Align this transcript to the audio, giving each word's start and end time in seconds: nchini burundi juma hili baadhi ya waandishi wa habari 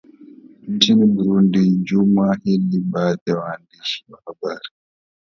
nchini 0.67 1.05
burundi 1.05 1.69
juma 1.83 2.37
hili 2.43 2.79
baadhi 2.79 3.21
ya 3.31 3.37
waandishi 3.37 4.05
wa 4.09 4.21
habari 4.25 4.69